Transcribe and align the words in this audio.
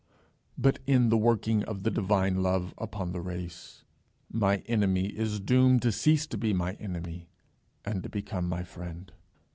But 0.57 0.79
in 0.87 1.09
the 1.09 1.15
working 1.17 1.61
of 1.65 1.83
the 1.83 1.91
Divine 1.91 2.41
Love 2.41 2.73
upon 2.79 3.11
the 3.11 3.21
race, 3.21 3.83
my 4.31 4.63
enemy 4.65 5.09
is 5.15 5.39
doomed 5.39 5.83
to 5.83 5.91
cease 5.91 6.25
to 6.25 6.39
be 6.39 6.53
my 6.53 6.73
enemy, 6.79 7.29
and 7.85 8.01
to 8.01 8.09
become 8.09 8.49
my 8.49 8.63
friend. 8.63 9.11